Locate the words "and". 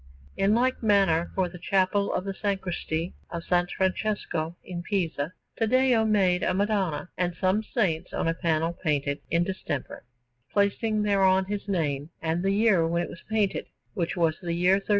7.19-7.35, 12.19-12.41